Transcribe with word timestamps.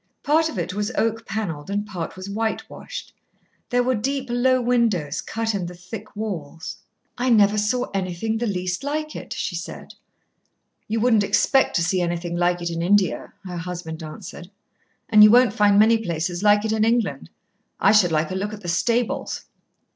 Part 0.23 0.49
of 0.49 0.57
it 0.57 0.73
was 0.73 0.89
oak 0.97 1.27
panelled 1.27 1.69
and 1.69 1.85
part 1.85 2.15
was 2.15 2.27
whitewashed. 2.27 3.13
There 3.69 3.83
were 3.83 3.93
deep, 3.93 4.29
low 4.31 4.59
windows 4.59 5.21
cut 5.21 5.53
in 5.53 5.67
the 5.67 5.75
thick 5.75 6.15
walls. 6.15 6.77
"I 7.19 7.29
never 7.29 7.55
saw 7.59 7.85
anything 7.93 8.39
the 8.39 8.47
least 8.47 8.83
like 8.83 9.15
it," 9.15 9.31
she 9.31 9.53
said. 9.53 9.93
"You 10.87 10.99
wouldn't 10.99 11.23
expect 11.23 11.75
to 11.75 11.83
see 11.83 12.01
anything 12.01 12.35
like 12.35 12.63
it 12.63 12.71
in 12.71 12.81
India," 12.81 13.33
her 13.45 13.57
husband 13.57 14.01
answered. 14.01 14.49
"And 15.07 15.23
you 15.23 15.29
won't 15.29 15.53
find 15.53 15.77
many 15.77 15.99
places 15.99 16.41
like 16.41 16.65
it 16.65 16.71
in 16.71 16.83
England. 16.83 17.29
I 17.79 17.91
should 17.91 18.11
like 18.11 18.31
a 18.31 18.35
look 18.35 18.53
at 18.53 18.61
the 18.61 18.69
stables." 18.69 19.45